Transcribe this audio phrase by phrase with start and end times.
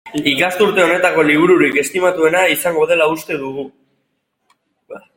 [0.29, 3.71] Ikasturte honetako libururik estimatuena izango dela uste dugu.